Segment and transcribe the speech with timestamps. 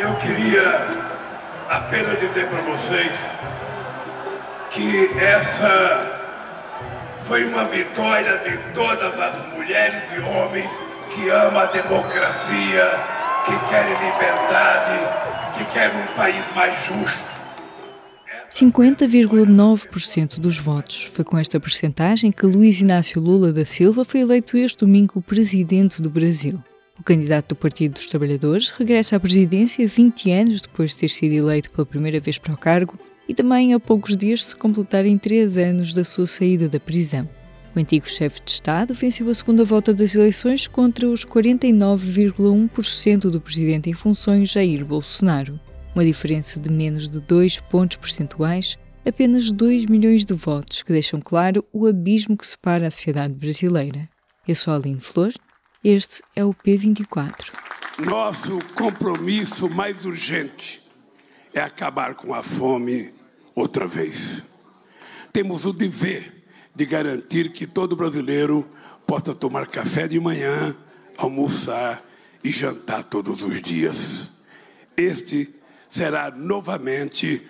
[0.00, 0.64] Eu queria
[1.68, 3.12] apenas dizer para vocês
[4.70, 6.20] que essa
[7.24, 10.70] foi uma vitória de todas as mulheres e homens
[11.10, 12.90] que amam a democracia,
[13.44, 17.30] que querem liberdade, que querem um país mais justo.
[18.50, 21.10] 50,9% dos votos.
[21.12, 26.00] Foi com esta percentagem que Luiz Inácio Lula da Silva foi eleito este domingo presidente
[26.00, 26.58] do Brasil.
[27.00, 31.32] O candidato do Partido dos Trabalhadores regressa à presidência 20 anos depois de ter sido
[31.32, 35.16] eleito pela primeira vez para o cargo e também a poucos dias de se completarem
[35.16, 37.26] três anos da sua saída da prisão.
[37.74, 43.40] O antigo chefe de Estado venceu a segunda volta das eleições contra os 49,1% do
[43.40, 45.58] presidente em funções Jair Bolsonaro.
[45.94, 51.18] Uma diferença de menos de 2 pontos percentuais, apenas 2 milhões de votos que deixam
[51.18, 54.06] claro o abismo que separa a sociedade brasileira.
[54.46, 55.38] Eu sou a Aline Flores
[55.82, 57.52] este é o P24.
[58.04, 60.82] Nosso compromisso mais urgente
[61.54, 63.12] é acabar com a fome
[63.54, 64.42] outra vez.
[65.32, 68.68] Temos o dever de garantir que todo brasileiro
[69.06, 70.76] possa tomar café de manhã,
[71.16, 72.02] almoçar
[72.44, 74.30] e jantar todos os dias.
[74.96, 75.54] Este
[75.88, 77.46] será novamente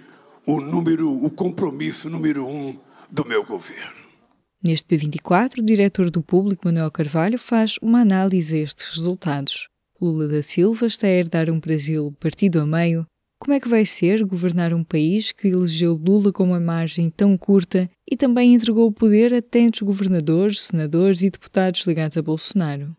[0.46, 2.78] o número, o compromisso número um
[3.10, 4.09] do meu governo.
[4.62, 9.68] Neste P24, o diretor do Público, Manuel Carvalho, faz uma análise a estes resultados.
[9.98, 13.06] Lula da Silva está a herdar um Brasil partido a meio.
[13.38, 17.38] Como é que vai ser governar um país que elegeu Lula com uma margem tão
[17.38, 22.94] curta e também entregou o poder a tantos governadores, senadores e deputados ligados a Bolsonaro?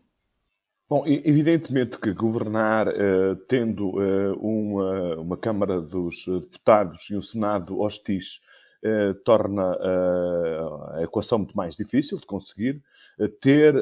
[0.90, 7.80] Bom, evidentemente que governar uh, tendo uh, uma, uma Câmara dos Deputados e um Senado
[7.80, 8.40] hostis
[8.84, 12.82] eh, torna eh, a equação muito mais difícil de conseguir.
[13.16, 13.74] Eh, ter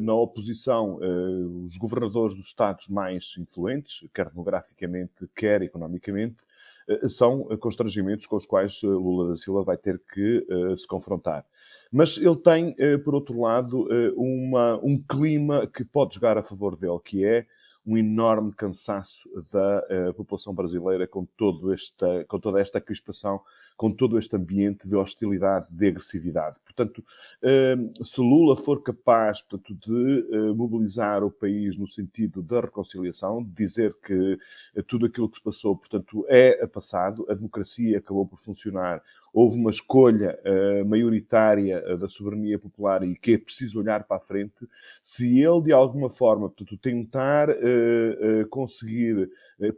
[0.00, 0.98] na oposição
[1.64, 6.36] os governadores dos Estados mais influentes, quer demograficamente, quer economicamente,
[7.10, 11.44] são constrangimentos com os quais Lula da Silva vai ter que se confrontar.
[11.90, 16.98] Mas ele tem, por outro lado, uma, um clima que pode jogar a favor dele,
[17.04, 17.46] que é
[17.84, 23.40] um enorme cansaço da uh, população brasileira com, todo esta, com toda esta crispação,
[23.76, 26.60] com todo este ambiente de hostilidade, de agressividade.
[26.64, 32.60] Portanto, uh, se Lula for capaz portanto, de uh, mobilizar o país no sentido da
[32.60, 34.38] reconciliação, de dizer que
[34.86, 39.70] tudo aquilo que se passou, portanto, é passado, a democracia acabou por funcionar, houve uma
[39.70, 44.68] escolha uh, maioritária uh, da soberania popular e que é preciso olhar para a frente,
[45.02, 49.30] se ele de alguma forma portanto, tentar uh, conseguir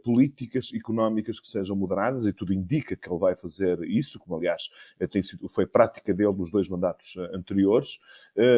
[0.03, 4.71] políticas económicas que sejam moderadas, e tudo indica que ele vai fazer isso, como aliás
[5.11, 7.99] tem sido, foi prática dele nos dois mandatos anteriores,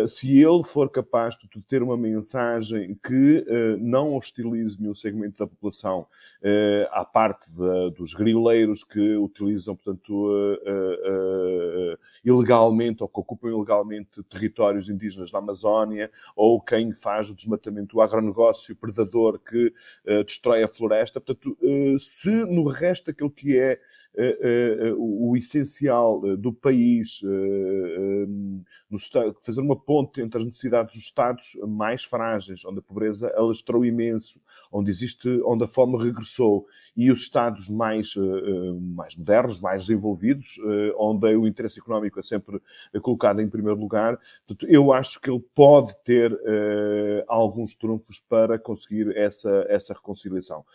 [0.08, 3.46] se ele for capaz de ter uma mensagem que
[3.78, 6.08] não hostilize nenhum segmento da população,
[6.92, 10.32] à parte de, dos grileiros que utilizam, portanto,
[10.88, 17.98] uh, ilegalmente ou que ocupam ilegalmente territórios indígenas da Amazónia, ou quem faz o desmatamento,
[17.98, 19.74] o agronegócio predador que
[20.06, 21.20] uh, destrói a floresta.
[21.20, 21.58] Portanto,
[22.00, 23.80] se no resto daquilo que é
[24.18, 27.22] uh, uh, o essencial do país,
[28.90, 29.00] no,
[29.40, 34.42] fazer uma ponte entre as necessidades dos Estados mais frágeis, onde a pobreza alastrou imenso,
[34.72, 38.16] onde existe, onde a fome regressou, e os Estados mais,
[38.96, 40.60] mais modernos, mais desenvolvidos,
[40.98, 42.60] onde o interesse económico é sempre
[43.02, 44.20] colocado em primeiro lugar.
[44.64, 46.36] Eu acho que ele pode ter
[47.28, 50.66] alguns trunfos para conseguir essa, essa reconciliação.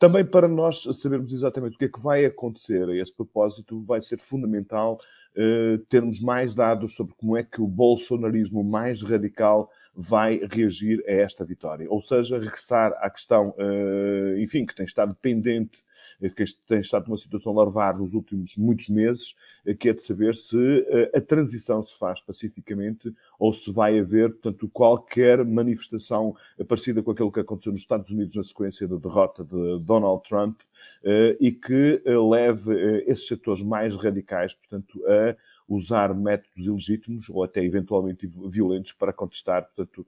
[0.00, 4.00] Também para nós sabermos exatamente o que é que vai acontecer a esse propósito, vai
[4.00, 4.98] ser fundamental
[5.36, 11.12] uh, termos mais dados sobre como é que o bolsonarismo mais radical vai reagir a
[11.12, 11.86] esta vitória.
[11.90, 15.84] Ou seja, regressar à questão, uh, enfim, que tem estado pendente
[16.28, 20.34] que tem estado numa situação larvar nos últimos muitos meses, eh, que é de saber
[20.34, 26.34] se eh, a transição se faz pacificamente ou se vai haver, portanto, qualquer manifestação
[26.68, 30.60] parecida com aquilo que aconteceu nos Estados Unidos na sequência da derrota de Donald Trump
[31.04, 35.36] eh, e que leve esses setores mais radicais, portanto, a
[35.70, 40.04] usar métodos ilegítimos ou até eventualmente violentos para contestar, portanto,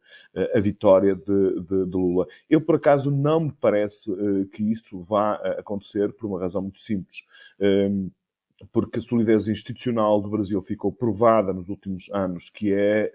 [0.54, 2.26] a vitória de, de, de Lula.
[2.50, 6.80] Eu, por acaso, não me parece uh, que isso vá acontecer por uma razão muito
[6.80, 7.24] simples.
[7.60, 8.08] Ehm,
[8.72, 13.12] porque a solidez institucional do Brasil ficou provada nos últimos anos que é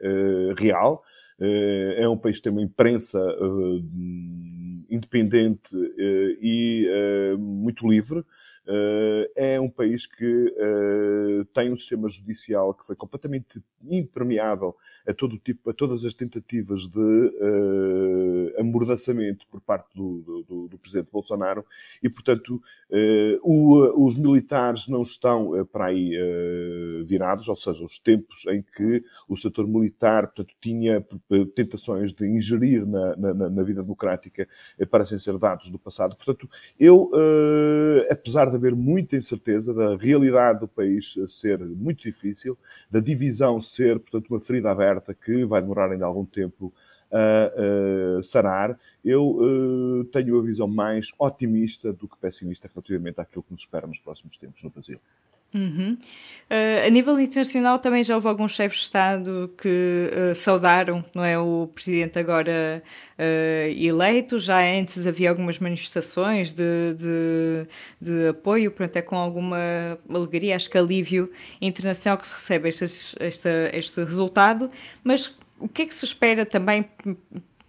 [0.57, 1.03] real.
[1.39, 3.17] É um país que tem uma imprensa
[4.89, 5.69] independente
[6.41, 6.85] e
[7.39, 8.25] muito livre.
[8.67, 14.75] Uh, é um país que uh, tem um sistema judicial que foi completamente impermeável
[15.07, 20.77] a todo tipo, a todas as tentativas de uh, amordaçamento por parte do, do, do
[20.77, 21.65] presidente Bolsonaro
[22.03, 22.61] e, portanto,
[23.41, 26.11] o, os militares não estão para aí
[27.05, 31.05] virados, ou seja, os tempos em que o setor militar portanto, tinha
[31.53, 34.47] tentações de ingerir na, na, na vida democrática
[34.89, 36.15] parecem ser dados do passado.
[36.15, 36.49] Portanto,
[36.79, 37.11] eu,
[38.09, 42.57] apesar de haver muita incerteza da realidade do país ser muito difícil,
[42.91, 46.73] da divisão ser, portanto, uma ferida aberta que vai demorar ainda algum tempo
[47.11, 53.43] a, a sarar, eu uh, tenho a visão mais otimista do que pessimista relativamente àquilo
[53.43, 54.99] que nos espera nos próximos tempos no Brasil.
[55.53, 55.97] Uhum.
[56.49, 61.23] Uh, a nível internacional também já houve alguns chefes de Estado que uh, saudaram, não
[61.23, 62.81] é, o presidente agora
[63.19, 64.39] uh, eleito.
[64.39, 67.67] Já antes havia algumas manifestações de, de,
[67.99, 69.57] de apoio, pronto, é com alguma
[70.09, 71.29] alegria, acho que alívio
[71.61, 72.85] internacional que se recebe este,
[73.73, 74.71] este, resultado.
[75.03, 76.85] Mas o que é que se espera também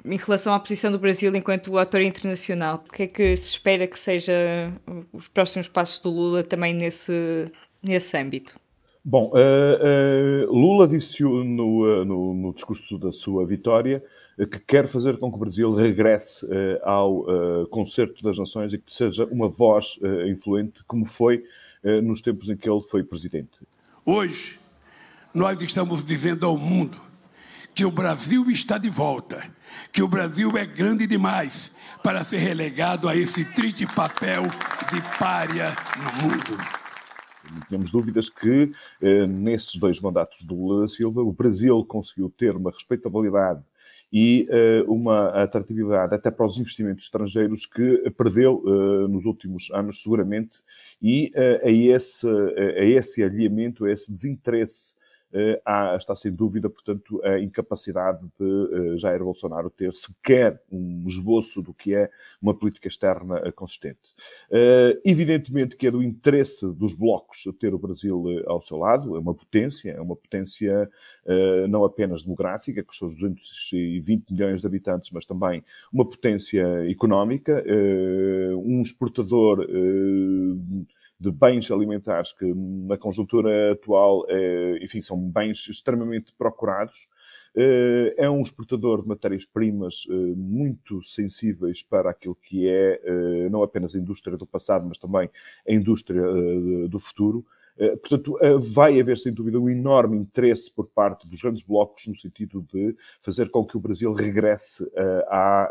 [0.05, 2.85] em relação à posição do Brasil enquanto ator internacional?
[2.89, 4.73] O que é que se espera que seja
[5.13, 7.51] os próximos passos do Lula também nesse,
[7.83, 8.59] nesse âmbito?
[9.05, 14.05] Bom, uh, uh, Lula disse no, uh, no, no, discurso da sua vitória
[14.37, 16.47] que quer fazer com que o Brasil regresse
[16.85, 17.25] ao
[17.71, 19.99] concerto das nações e que seja uma voz
[20.29, 21.43] influente, como foi
[22.05, 23.51] nos tempos em que ele foi presidente.
[24.07, 24.61] Hoje,
[25.35, 26.97] nós estamos dizendo ao mundo
[27.75, 29.43] que o Brasil está de volta,
[29.91, 34.45] que o Brasil é grande demais para ser relegado a esse triste papel
[34.93, 36.78] de párea no mundo.
[37.53, 42.31] Não tínhamos dúvidas que, eh, nesses dois mandatos do Lula da Silva, o Brasil conseguiu
[42.31, 43.63] ter uma respeitabilidade
[44.13, 44.49] e
[44.87, 50.59] uh, uma atratividade até para os investimentos estrangeiros que perdeu uh, nos últimos anos, seguramente,
[51.01, 54.98] e uh, a, esse, a esse alinhamento, a esse desinteresse eh,
[55.65, 61.63] há, está sem dúvida, portanto, a incapacidade de eh, Jair Bolsonaro ter sequer um esboço
[61.63, 62.11] do que é
[62.41, 64.15] uma política externa eh, consistente.
[65.05, 69.35] Evidentemente que é do interesse dos blocos ter o Brasil ao seu lado, é uma
[69.35, 70.89] potência, é uma potência
[71.69, 77.63] não apenas demográfica, com seus 220 milhões de habitantes, mas também uma potência económica,
[78.57, 79.67] um exportador
[81.19, 87.09] de bens alimentares que, na conjuntura atual, é, enfim, são bens extremamente procurados.
[87.61, 93.65] Eh, é um exportador de matérias-primas eh, muito sensíveis para aquilo que é eh, não
[93.65, 95.29] apenas a indústria do passado, mas também
[95.69, 96.23] a indústria
[96.89, 97.45] do futuro.
[98.01, 102.67] Portanto, vai haver, sem dúvida, um enorme interesse por parte dos grandes blocos no sentido
[102.73, 104.85] de fazer com que o Brasil regresse
[105.29, 105.71] à,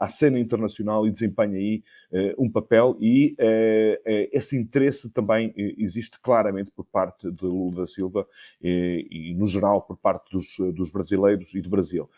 [0.00, 6.18] à cena internacional e desempenha aí uh, um papel e uh, esse interesse também existe
[6.18, 8.26] claramente por parte de Lula da Silva
[8.62, 12.08] e, no geral, por parte dos, dos brasileiros e do Brasil.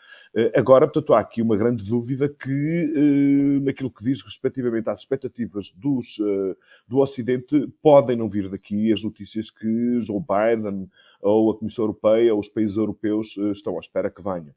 [0.55, 6.17] agora, portanto, há aqui uma grande dúvida que, naquilo que diz respectivamente às expectativas dos,
[6.87, 10.89] do Ocidente, podem não vir daqui as notícias que Joe Biden
[11.21, 14.53] ou a Comissão Europeia ou os países europeus estão à espera que venham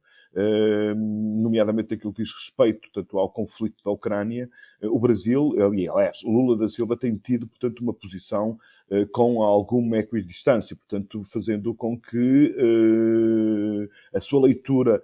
[0.97, 4.51] nomeadamente aquilo que diz respeito tanto ao conflito da Ucrânia,
[4.81, 8.59] eh, o Brasil, aliás, Lula da Silva tem tido, portanto, uma posição
[8.91, 15.03] eh, com alguma equidistância, portanto, fazendo com que eh, a sua leitura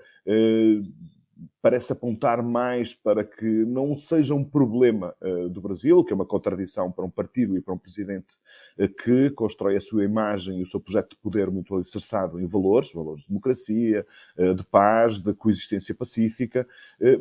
[1.62, 6.26] parece apontar mais para que não seja um problema uh, do Brasil, que é uma
[6.26, 8.34] contradição para um partido e para um presidente
[8.76, 12.46] uh, que constrói a sua imagem e o seu projeto de poder muito alicerçado em
[12.46, 14.04] valores, valores de democracia,
[14.36, 16.66] uh, de paz, de coexistência pacífica,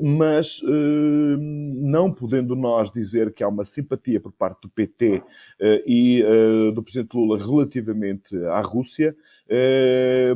[0.01, 0.61] mas
[1.77, 5.21] não podendo nós dizer que há uma simpatia por parte do PT
[5.85, 6.23] e
[6.73, 9.15] do presidente Lula relativamente à Rússia,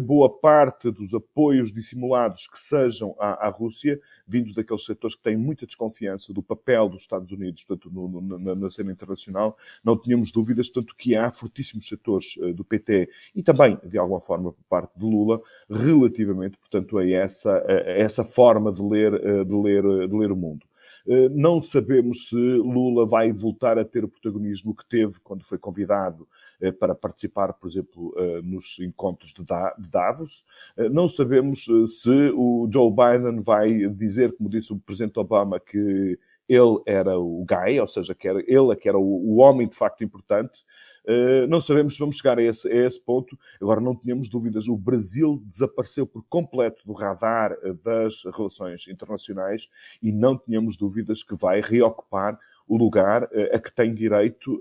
[0.02, 3.95] boa parte dos apoios dissimulados que sejam à, à Rússia
[4.28, 8.40] vindo daqueles setores que têm muita desconfiança do papel dos Estados Unidos portanto, no, no,
[8.40, 13.10] na, na, cena internacional, não tínhamos dúvidas, tanto que há fortíssimos setores uh, do PT
[13.36, 18.24] e também, de alguma forma, por parte de Lula, relativamente, portanto, a essa, a essa
[18.24, 20.66] forma de ler, uh, de, ler, de ler o mundo.
[21.08, 25.58] Eh, não sabemos se Lula vai voltar a ter o protagonismo que teve quando foi
[25.58, 26.28] convidado
[26.60, 29.44] eh, para participar, por exemplo, eh, nos encontros de
[29.90, 30.44] Davos.
[30.92, 36.80] Não sabemos se o Joe Biden vai dizer, como disse o presidente Obama, que ele
[36.86, 39.76] era o guy, ou seja, que era, ele é que era o, o homem de
[39.76, 40.66] facto importante.
[41.08, 43.38] Uh, não sabemos se vamos chegar a esse, a esse, ponto.
[43.62, 49.70] Agora, não tínhamos dúvidas, o Brasil desapareceu por completo do radar eh, das relações internacionais
[50.02, 54.60] e não tínhamos dúvidas que vai reocupar o lugar uh, a que tem direito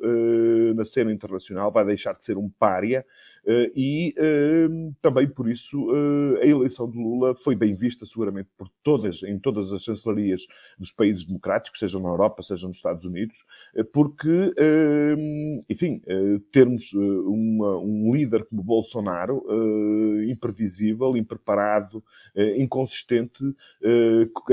[0.75, 3.05] na cena internacional, vai deixar de ser um pária
[3.75, 8.69] e uh, também por isso uh, a eleição de Lula foi bem vista seguramente por
[8.83, 10.47] todas, em todas as chancelarias
[10.79, 13.45] dos países democráticos, sejam na Europa, sejam nos Estados Unidos,
[13.93, 14.55] porque,
[15.69, 16.01] enfim,
[16.51, 19.43] termos uma, um líder como Bolsonaro,
[20.29, 22.03] imprevisível, impreparado,
[22.57, 23.43] inconsistente,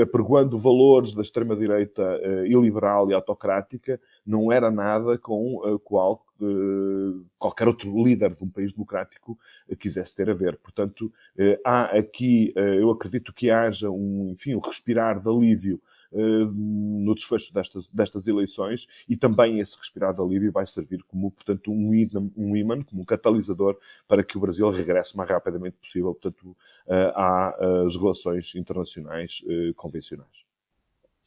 [0.00, 6.24] apregoando valores da extrema-direita iliberal e autocrática, não era nada com o qual
[7.38, 9.38] qualquer outro líder de um país democrático
[9.78, 10.56] quisesse ter a ver.
[10.56, 15.80] Portanto, eh, há aqui, eh, eu acredito que haja um, enfim, um respirar de alívio
[16.12, 21.30] eh, no desfecho destas, destas eleições e também esse respirar de alívio vai servir como,
[21.30, 25.30] portanto, um imã, um imã, como um catalisador para que o Brasil regresse o mais
[25.30, 26.56] rapidamente possível, portanto,
[27.14, 29.42] às relações internacionais
[29.76, 30.51] convencionais.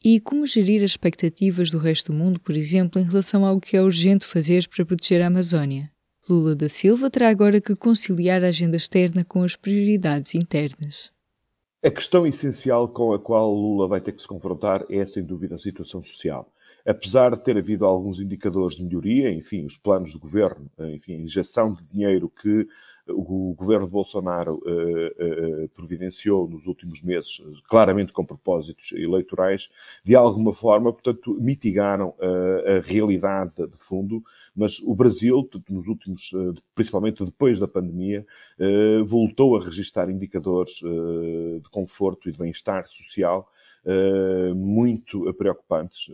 [0.08, 3.76] E como gerir as expectativas do resto do mundo, por exemplo, em relação ao que
[3.76, 5.90] é urgente fazer para proteger a Amazónia?
[6.30, 11.10] Lula da Silva terá agora que conciliar a agenda externa com as prioridades internas.
[11.84, 15.56] A questão essencial com a qual Lula vai ter que se confrontar é, sem dúvida,
[15.56, 16.52] a situação social.
[16.86, 21.18] Apesar de ter havido alguns indicadores de melhoria, enfim, os planos do governo, enfim, a
[21.18, 22.68] injeção de dinheiro que
[23.08, 29.68] o governo de Bolsonaro uh, uh, providenciou nos últimos meses, claramente com propósitos eleitorais,
[30.04, 34.22] de alguma forma, portanto, mitigaram a realidade de fundo,
[34.54, 36.32] mas o Brasil, nos últimos,
[36.74, 38.26] principalmente depois da pandemia,
[39.06, 43.48] voltou a registrar indicadores de conforto e de bem-estar social
[44.54, 46.08] muito preocupantes.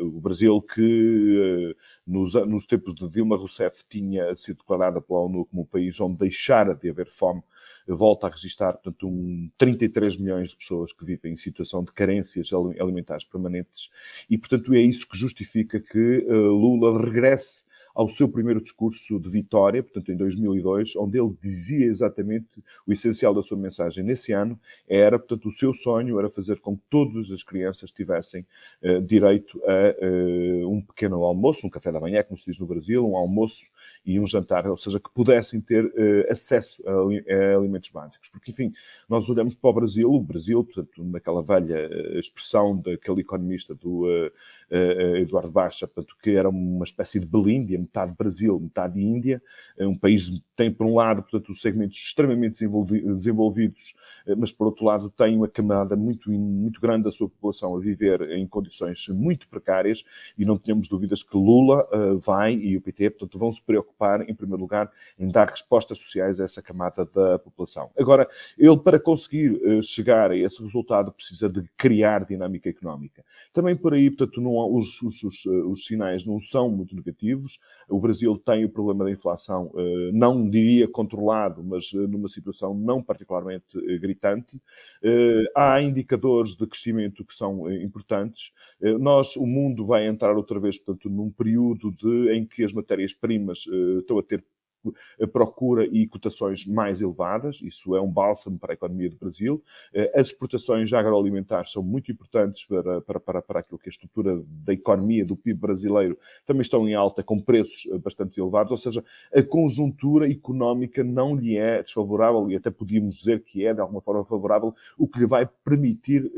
[0.00, 5.62] O Brasil, que nos, nos, tempos de Dilma Rousseff tinha sido declarada pela ONU como
[5.62, 7.42] um país onde deixara de haver fome,
[7.86, 12.50] volta a registrar, portanto, um 33 milhões de pessoas que vivem em situação de carências
[12.52, 13.90] alimentares permanentes.
[14.30, 17.64] E, portanto, é isso que justifica que Lula regresse
[17.96, 23.32] ao seu primeiro discurso de vitória, portanto em 2002, onde ele dizia exatamente o essencial
[23.32, 27.32] da sua mensagem nesse ano, era, portanto, o seu sonho era fazer com que todas
[27.32, 28.44] as crianças tivessem
[28.82, 32.66] uh, direito a uh, um pequeno almoço, um café da manhã, como se diz no
[32.66, 33.64] Brasil, um almoço
[34.04, 38.28] e um jantar, ou seja, que pudessem ter uh, acesso a, a, alimentos básicos.
[38.28, 38.74] Porque, enfim,
[39.08, 41.88] nós olhamos para o Brasil, o Brasil, portanto, naquela velha
[42.18, 44.04] expressão daquele economista do
[45.16, 49.40] Eduardo Baixa, portanto, que era uma espécie de Belíndia, metade Brasil, metade Índia,
[49.78, 52.64] é um país que tem, por um lado, portanto, segmentos extremamente
[53.14, 53.94] desenvolvidos,
[54.26, 57.80] eh, mas, por outro lado, tem uma camada muito, muito grande da sua população a
[57.80, 60.04] viver em condições muito precárias
[60.36, 64.28] e não temos dúvidas que Lula uh, vai e o PT, portanto, vão se preocupar,
[64.28, 67.90] em primeiro lugar, em dar respostas sociais a essa camada da população.
[67.98, 68.28] Agora,
[68.58, 73.24] ele, para conseguir uh, chegar a esse resultado, precisa de criar dinâmica económica.
[73.52, 77.58] Também por aí, portanto, não os, os, os, os sinais não são muito negativos.
[77.88, 82.74] O Brasil tem o problema da inflação, eh, não diria controlado, mas eh, numa situação
[82.74, 84.60] não particularmente eh, gritante.
[85.54, 88.52] Há indicadores de crescimento que são importantes.
[89.00, 93.66] Nós, o mundo vai entrar outra vez, portanto, num período de, em que as matérias-primas
[94.00, 94.44] estão a ter
[95.32, 99.62] procura e cotações mais elevadas, isso é um bálsamo para a economia do Brasil.
[99.92, 103.94] Eh, as exportações agroalimentares são muito importantes para, para, para, para aquilo que é a
[103.94, 108.72] estrutura da economia, do PIB brasileiro, também estão em alta, com preços eh, bastante elevados,
[108.72, 113.74] ou seja, a conjuntura económica não lhe é desfavorável, e até podíamos dizer que é,
[113.74, 116.30] de alguma forma, favorável, o que lhe vai permitir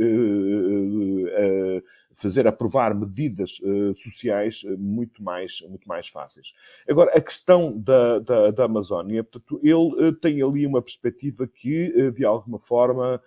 [2.21, 6.53] fazer aprovar medidas uh, sociais uh, muito, mais, muito mais fáceis.
[6.89, 12.11] Agora, a questão da, da, da Amazónia, portanto, ele uh, tem ali uma perspectiva que,
[12.13, 13.21] de alguma forma,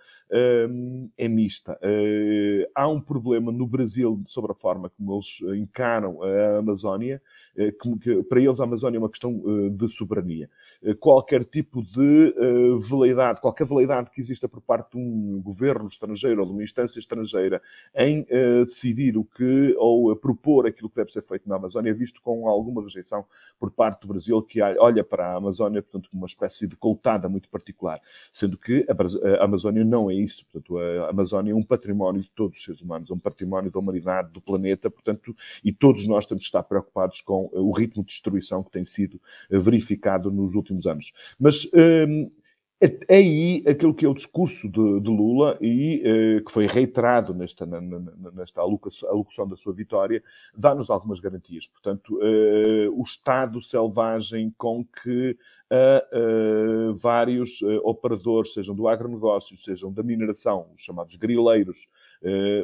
[1.18, 1.78] é mista.
[2.74, 7.20] há um problema no Brasil sobre a forma como eles encaram a Amazónia,
[7.54, 10.48] que para eles a Amazónia é uma questão de soberania.
[10.98, 12.34] Qualquer tipo de
[12.88, 16.98] veleidade, qualquer veleidade que exista por parte de um governo estrangeiro ou de uma instância
[16.98, 17.62] estrangeira
[17.94, 18.26] em
[18.66, 22.82] decidir o que, ou propor aquilo que deve ser feito na Amazónia, visto com alguma
[22.82, 23.24] rejeição
[23.58, 27.28] por parte do Brasil, que olha para a Amazónia, portanto, como uma espécie de coltada
[27.28, 28.00] muito particular,
[28.32, 32.58] sendo que a Amazónia não é isso, portanto, a Amazónia é um património de todos
[32.58, 36.44] os seres humanos, é um património da humanidade, do planeta, portanto, e todos nós temos
[36.44, 39.20] que estar preocupados com o ritmo de destruição que tem sido
[39.50, 41.12] verificado nos últimos anos.
[41.38, 41.66] Mas
[43.08, 47.32] é aí aquilo que é o discurso de, de Lula e eh, que foi reiterado
[47.32, 50.20] nesta, na, nesta alocução, da sua vitória,
[50.56, 51.68] dá-nos algumas garantias.
[51.68, 55.36] Portanto, eh, o Estado selvagem com que
[55.70, 61.86] uh, vários operadores, sejam do agronegócio, sejam da mineração, os chamados grileiros,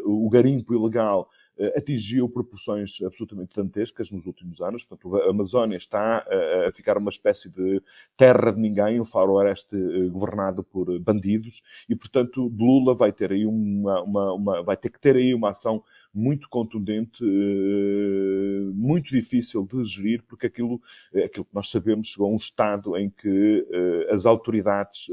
[0.04, 1.28] o garimpo ilegal,
[1.76, 4.84] atingiu proporções absolutamente dantescas nos últimos anos.
[4.84, 6.24] Portanto, a Amazónia está
[6.66, 7.82] a ficar uma espécie de
[8.16, 9.76] terra de ninguém, um faroeste
[10.10, 15.00] governado por bandidos, e, portanto, Lula vai ter aí uma, uma, uma vai ter que
[15.00, 20.80] ter aí uma ação muito contundente, eh, muito difícil de gerir, porque aquilo,
[21.12, 25.08] eh, aquilo que nós sabemos chegou a um estado em que eh, as autoridades,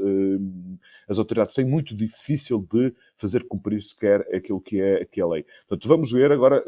[1.08, 5.26] as autoridades têm muito difícil de fazer cumprir sequer aquilo que é, que é a
[5.26, 5.44] lei.
[5.68, 6.64] Portanto, vamos ver agora,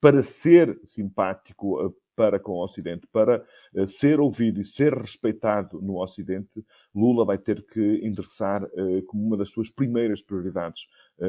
[0.00, 3.44] para ser simpático para com o Ocidente, para
[3.88, 8.68] ser ouvido e ser respeitado no Ocidente, Lula vai ter que endereçar
[9.06, 10.86] como uma das suas primeiras prioridades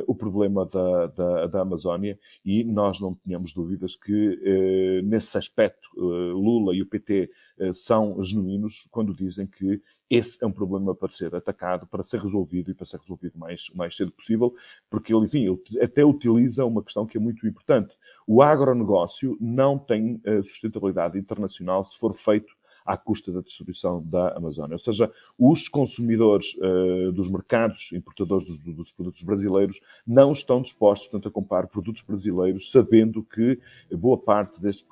[0.08, 6.76] o problema da, da, da, Amazónia e nós não tínhamos dúvidas que, nesse aspecto, Lula
[6.76, 7.30] e o PT
[7.74, 12.72] são genuínos quando dizem que esse é um problema para ser atacado, para ser resolvido
[12.72, 14.54] e para ser resolvido mais, mais cedo possível,
[14.90, 15.48] porque ele, enfim,
[15.82, 17.98] até utiliza uma questão que é muito importante.
[18.28, 24.76] O agronegócio não tem sustentabilidade internacional se for feito à custa da destruição da Amazónia.
[24.76, 31.08] Ou seja, os consumidores uh, dos mercados importadores dos, dos, produtos brasileiros não estão dispostos,
[31.08, 33.60] portanto, a comprar produtos brasileiros, sabendo que
[33.92, 34.86] boa parte destes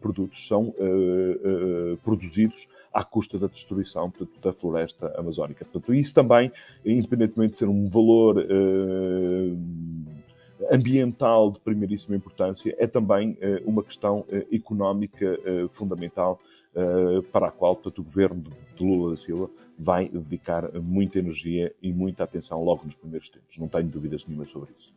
[0.00, 5.64] produtos são uh, uh, produzidos à custa da destruição portanto, da floresta amazónica.
[5.64, 6.52] Portanto, isso também,
[6.84, 8.44] independentemente de ser um valor
[10.72, 15.38] ambiental de primeiríssima importância, é também uma questão económica
[15.70, 16.40] fundamental
[17.32, 18.42] para a qual portanto, o governo
[18.76, 23.58] de Lula da Silva vai dedicar muita energia e muita atenção logo nos primeiros tempos.
[23.58, 24.92] Não tenho dúvidas nenhuma sobre isso.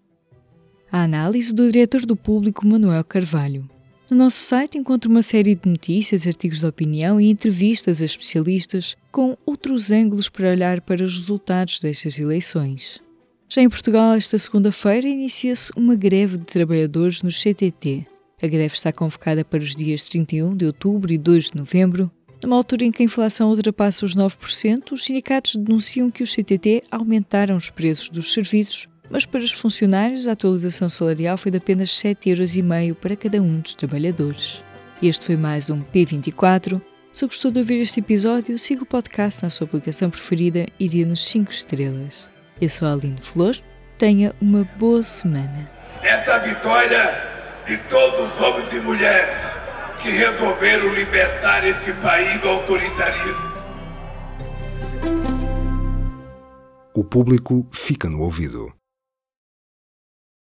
[0.92, 3.68] A análise do diretor do público Manuel Carvalho.
[4.10, 8.96] No nosso site encontra uma série de notícias, artigos de opinião e entrevistas a especialistas
[9.12, 13.02] com outros ângulos para olhar para os resultados destas eleições.
[13.50, 18.06] Já em Portugal, esta segunda-feira, inicia-se uma greve de trabalhadores no CTT,
[18.44, 22.12] a greve está convocada para os dias 31 de outubro e 2 de novembro.
[22.44, 26.84] Numa altura em que a inflação ultrapassa os 9%, os sindicatos denunciam que os CTT
[26.92, 31.90] aumentaram os preços dos serviços, mas para os funcionários a atualização salarial foi de apenas
[31.92, 34.62] 7,5 euros para cada um dos trabalhadores.
[35.02, 36.82] Este foi mais um P24.
[37.14, 41.24] Se gostou de ouvir este episódio, siga o podcast na sua aplicação preferida e dê-nos
[41.28, 42.28] 5 estrelas.
[42.60, 43.64] Eu sou a Aline Flores.
[43.98, 45.72] Tenha uma boa semana.
[46.02, 47.33] Essa vitória
[47.66, 49.42] de todos os homens e mulheres
[50.02, 53.54] que resolveram libertar esse país do autoritarismo.
[56.96, 58.72] O público fica no ouvido.